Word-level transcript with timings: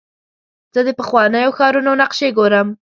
زه 0.73 0.81
د 0.87 0.89
پخوانیو 0.99 1.55
ښارونو 1.57 1.91
نقشې 2.01 2.29
ګورم. 2.37 2.67